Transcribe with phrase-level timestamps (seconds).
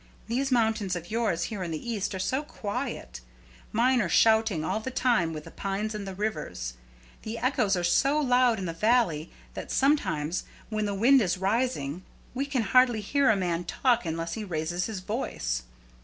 [0.27, 3.21] These mountains of yours here in the East are so quiet;
[3.71, 6.73] mine are shouting all the time, with the pines and the rivers.
[7.21, 12.01] The echoes are so loud in the valley that sometimes, when the wind is rising,
[12.33, 15.61] we can hardly hear a man talk unless he raises his voice.